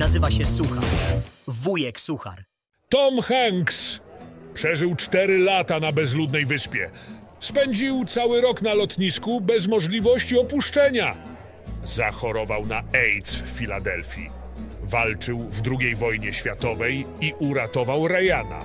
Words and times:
Nazywa 0.00 0.30
się 0.30 0.44
Suchar. 0.44 0.84
Wujek 1.46 2.00
Suchar. 2.00 2.44
Tom 2.88 3.20
Hanks 3.22 4.00
przeżył 4.54 4.94
4 4.94 5.38
lata 5.38 5.80
na 5.80 5.92
bezludnej 5.92 6.46
wyspie. 6.46 6.90
Spędził 7.40 8.04
cały 8.04 8.40
rok 8.40 8.62
na 8.62 8.74
lotnisku 8.74 9.40
bez 9.40 9.66
możliwości 9.66 10.38
opuszczenia. 10.38 11.16
Zachorował 11.82 12.66
na 12.66 12.82
AIDS 12.94 13.34
w 13.34 13.48
Filadelfii. 13.48 14.30
Walczył 14.82 15.38
w 15.38 15.62
II 15.80 15.94
wojnie 15.94 16.32
światowej 16.32 17.06
i 17.20 17.32
uratował 17.38 18.08
Ryana. 18.08 18.60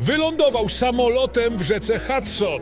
Wylądował 0.00 0.68
samolotem 0.68 1.58
w 1.58 1.62
rzece 1.62 1.98
Hudson. 1.98 2.60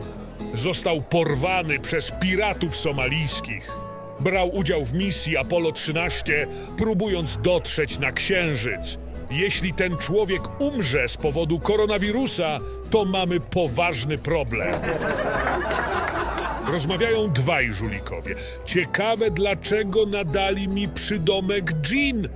Został 0.53 1.01
porwany 1.01 1.79
przez 1.79 2.11
piratów 2.11 2.75
somalijskich. 2.75 3.84
Brał 4.19 4.55
udział 4.55 4.85
w 4.85 4.93
misji 4.93 5.37
Apollo 5.37 5.71
13, 5.71 6.47
próbując 6.77 7.37
dotrzeć 7.37 7.99
na 7.99 8.11
Księżyc. 8.11 8.97
Jeśli 9.31 9.73
ten 9.73 9.97
człowiek 9.97 10.41
umrze 10.61 11.07
z 11.07 11.17
powodu 11.17 11.59
koronawirusa, 11.59 12.59
to 12.91 13.05
mamy 13.05 13.39
poważny 13.39 14.17
problem. 14.17 14.73
Rozmawiają 16.71 17.29
dwaj 17.29 17.73
żulikowie. 17.73 18.35
Ciekawe, 18.65 19.31
dlaczego 19.31 20.05
nadali 20.05 20.67
mi 20.67 20.87
przydomek 20.87 21.71
Jean. 21.91 22.29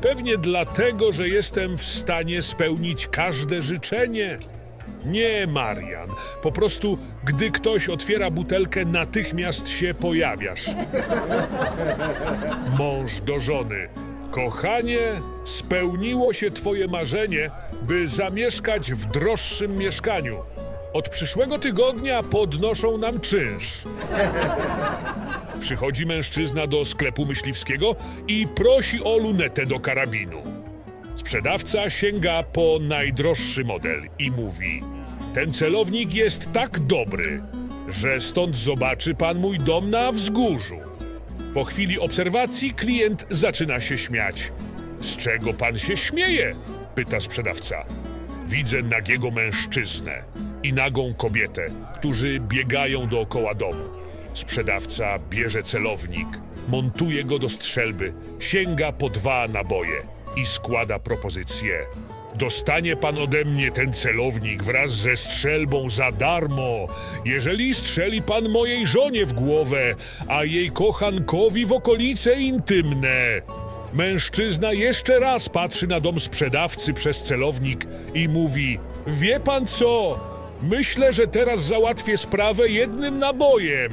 Pewnie 0.00 0.38
dlatego, 0.38 1.12
że 1.12 1.28
jestem 1.28 1.78
w 1.78 1.84
stanie 1.84 2.42
spełnić 2.42 3.06
każde 3.06 3.62
życzenie. 3.62 4.38
Nie, 5.04 5.46
Marian. 5.46 6.08
Po 6.42 6.52
prostu, 6.52 6.98
gdy 7.24 7.50
ktoś 7.50 7.88
otwiera 7.88 8.30
butelkę, 8.30 8.84
natychmiast 8.84 9.68
się 9.68 9.94
pojawiasz. 9.94 10.70
Mąż 12.78 13.20
do 13.20 13.38
żony. 13.38 13.88
Kochanie, 14.30 15.20
spełniło 15.44 16.32
się 16.32 16.50
twoje 16.50 16.88
marzenie, 16.88 17.50
by 17.82 18.08
zamieszkać 18.08 18.92
w 18.92 19.06
droższym 19.06 19.78
mieszkaniu. 19.78 20.36
Od 20.92 21.08
przyszłego 21.08 21.58
tygodnia 21.58 22.22
podnoszą 22.22 22.98
nam 22.98 23.20
czynsz. 23.20 23.82
Przychodzi 25.60 26.06
mężczyzna 26.06 26.66
do 26.66 26.84
sklepu 26.84 27.26
myśliwskiego 27.26 27.96
i 28.28 28.46
prosi 28.54 29.04
o 29.04 29.18
lunetę 29.18 29.66
do 29.66 29.80
karabinu. 29.80 30.42
Sprzedawca 31.16 31.90
sięga 31.90 32.42
po 32.42 32.78
najdroższy 32.80 33.64
model 33.64 34.08
i 34.18 34.30
mówi: 34.30 34.93
Ten 35.34 35.52
celownik 35.52 36.14
jest 36.14 36.52
tak 36.52 36.78
dobry, 36.78 37.42
że 37.88 38.20
stąd 38.20 38.56
zobaczy 38.56 39.14
pan 39.14 39.38
mój 39.38 39.58
dom 39.58 39.90
na 39.90 40.12
wzgórzu. 40.12 40.76
Po 41.54 41.64
chwili 41.64 41.98
obserwacji 42.00 42.74
klient 42.74 43.26
zaczyna 43.30 43.80
się 43.80 43.98
śmiać. 43.98 44.52
Z 45.00 45.16
czego 45.16 45.54
pan 45.54 45.78
się 45.78 45.96
śmieje? 45.96 46.56
pyta 46.94 47.20
sprzedawca. 47.20 47.84
Widzę 48.46 48.82
nagiego 48.82 49.30
mężczyznę 49.30 50.24
i 50.62 50.72
nagą 50.72 51.14
kobietę, 51.14 51.64
którzy 51.94 52.40
biegają 52.40 53.08
dookoła 53.08 53.54
domu. 53.54 53.84
Sprzedawca 54.34 55.18
bierze 55.30 55.62
celownik, 55.62 56.28
montuje 56.68 57.24
go 57.24 57.38
do 57.38 57.48
strzelby, 57.48 58.12
sięga 58.38 58.92
po 58.92 59.08
dwa 59.08 59.46
naboje 59.48 60.02
i 60.36 60.46
składa 60.46 60.98
propozycję. 60.98 61.86
Dostanie 62.34 62.96
pan 62.96 63.18
ode 63.18 63.44
mnie 63.44 63.70
ten 63.70 63.92
celownik 63.92 64.62
wraz 64.62 64.90
ze 64.90 65.16
strzelbą 65.16 65.90
za 65.90 66.10
darmo, 66.10 66.86
jeżeli 67.24 67.74
strzeli 67.74 68.22
pan 68.22 68.48
mojej 68.48 68.86
żonie 68.86 69.26
w 69.26 69.32
głowę, 69.32 69.94
a 70.28 70.44
jej 70.44 70.70
kochankowi 70.70 71.66
w 71.66 71.72
okolice 71.72 72.40
intymne. 72.40 73.42
Mężczyzna 73.92 74.72
jeszcze 74.72 75.18
raz 75.18 75.48
patrzy 75.48 75.86
na 75.86 76.00
dom 76.00 76.20
sprzedawcy 76.20 76.92
przez 76.92 77.22
celownik 77.22 77.86
i 78.14 78.28
mówi: 78.28 78.78
Wie 79.06 79.40
pan 79.40 79.66
co? 79.66 80.20
Myślę, 80.62 81.12
że 81.12 81.26
teraz 81.26 81.60
załatwię 81.60 82.16
sprawę 82.16 82.68
jednym 82.68 83.18
nabojem. 83.18 83.92